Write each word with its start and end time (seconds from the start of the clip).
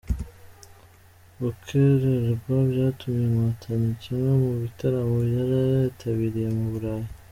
Gukererwa 1.41 2.55
byatumye 2.69 3.23
nkotanyi 3.33 3.89
kimwe 4.01 4.31
mu 4.41 4.51
bitaramo 4.61 5.17
yari 5.35 5.55
yitabiriye 5.73 6.49
mu 6.57 6.65
Burayi 6.71 7.09